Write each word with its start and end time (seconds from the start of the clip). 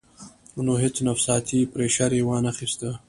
نو 0.65 0.73
هېڅ 0.83 0.95
نفسياتي 1.07 1.59
پرېشر 1.73 2.11
ئې 2.15 2.21
وانۀ 2.27 2.51
خستۀ- 2.57 2.89